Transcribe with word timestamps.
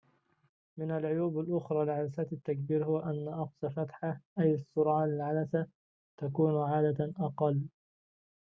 من 0.77 0.91
العيوب 0.91 1.39
الأخرى 1.39 1.85
لعدسات 1.85 2.33
التكبير 2.33 2.85
هو 2.85 2.99
أن 2.99 3.27
أقصى 3.27 3.69
فتحة 3.75 4.19
أي 4.39 4.53
السرعة 4.53 5.05
للعدسة 5.05 5.67
تكون 6.17 6.61
عادة 6.63 7.13
أقل 7.19 7.61